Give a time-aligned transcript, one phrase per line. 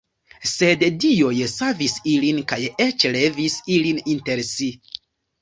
[0.51, 4.73] Sed dioj savis ilin kaj eĉ levis ilin inter si.